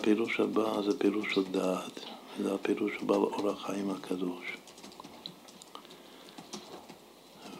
[0.00, 2.00] והפירוש הבא זה פירוש של דעת,
[2.42, 4.56] זה הפירוש של בעל אור החיים הקדוש.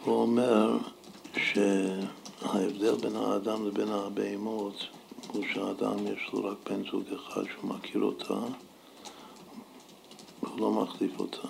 [0.03, 0.77] הוא אומר
[1.37, 4.87] שההבדל בין האדם לבין הבהמות
[5.33, 8.33] הוא שהאדם יש לו רק בן זוג אחד שהוא מכיר אותה
[10.43, 11.47] והוא לא מחליף אותה.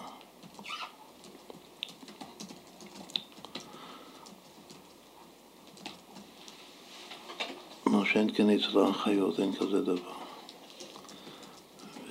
[7.85, 10.21] מה שאין כן אצל החיות, אין כזה דבר.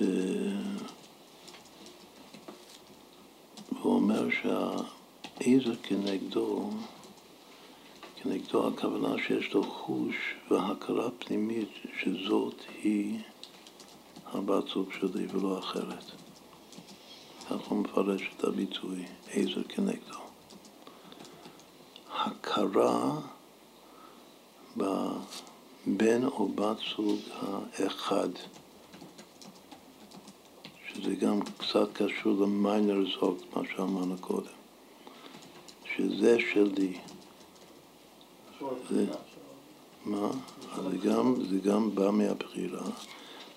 [0.01, 0.05] ו...
[3.71, 6.69] והוא אומר שהעזר כנגדו,
[8.15, 10.15] כנגדו הכוונה שיש לו חוש
[10.51, 13.19] והכרה פנימית שזאת היא
[14.25, 16.03] הבת זוג שלי ולא אחרת.
[17.49, 20.19] כך הוא מפרש את הביטוי, עזר כנגדו.
[22.13, 23.19] הכרה
[24.77, 28.29] בבן או בת זוג האחד,
[31.01, 34.45] שזה גם קצת קשור למיינר זוג, מה שאמרנו קודם,
[35.95, 36.97] שזה שלי.
[38.89, 39.05] זה,
[40.05, 40.29] מה?
[40.75, 42.83] זה גם, זה גם בא מהבחירה,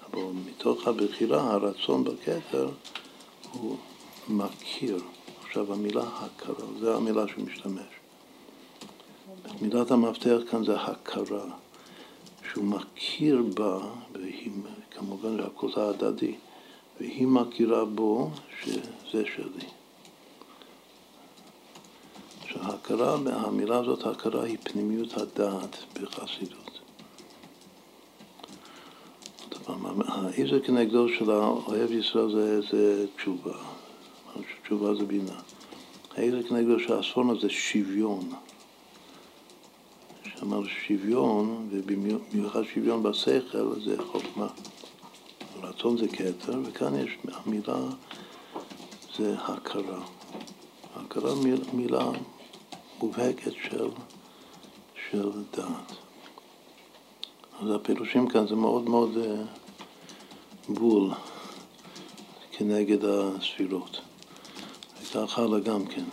[0.07, 2.69] אבל מתוך הבחירה, הרצון בכתר
[3.53, 3.77] הוא
[4.29, 4.99] מכיר.
[5.43, 7.95] עכשיו המילה הכרה, זו המילה שהוא משתמש.
[9.61, 11.45] מילת המפתח כאן זה הכרה,
[12.53, 13.79] שהוא מכיר בה,
[14.13, 14.51] והיא,
[14.91, 15.37] כמובן
[15.75, 16.35] זה הדדי,
[17.01, 18.31] והיא מכירה בו
[18.63, 19.69] שזה שלי.
[22.47, 26.65] שההכרה, המילה הזאת, הכרה היא פנימיות הדעת בחסידות.
[30.07, 33.57] האיזה כנגדו של האוהב ישראל זה, זה תשובה,
[34.63, 35.41] תשובה זה בינה.
[36.17, 38.31] האיזה כנגדו של האסון זה שוויון.
[40.25, 44.49] שאמר שוויון, ובמיוחד שוויון בשכל, זה חוכמה.
[45.75, 47.79] רצון זה כתר, וכאן יש המילה,
[49.17, 50.01] זה הכרה.
[50.97, 51.35] הכרה
[51.73, 52.11] מילה
[52.99, 53.89] מובהקת של,
[55.11, 55.93] של דעת.
[57.61, 59.43] אז הפירושים כאן זה מאוד מאוד אה,
[60.69, 61.11] בול
[62.53, 64.01] כנגד הספירות.
[65.03, 66.05] וכך הלאה גם כן.